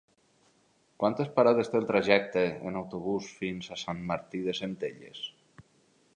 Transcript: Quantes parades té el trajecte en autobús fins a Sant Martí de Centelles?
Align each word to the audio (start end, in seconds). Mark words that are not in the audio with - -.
Quantes 1.03 1.29
parades 1.35 1.69
té 1.73 1.77
el 1.81 1.85
trajecte 1.91 2.47
en 2.71 2.81
autobús 2.81 3.29
fins 3.43 3.69
a 3.77 3.81
Sant 3.87 4.05
Martí 4.13 4.43
de 4.49 4.59
Centelles? 4.63 5.25